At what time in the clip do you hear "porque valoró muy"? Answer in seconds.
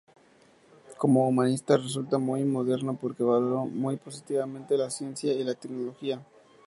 2.99-3.97